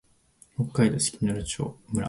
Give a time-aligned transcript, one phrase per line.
[0.57, 1.75] 北海道色丹村